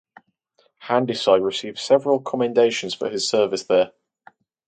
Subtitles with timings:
[0.79, 3.91] Handyside received several commendations for his service there.